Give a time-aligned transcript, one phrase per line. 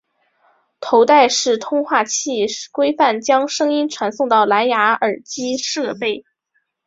[0.79, 6.25] 头戴式通话器规范将声音传送到蓝芽耳机设备。